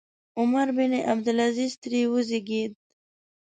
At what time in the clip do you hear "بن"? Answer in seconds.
0.77-0.91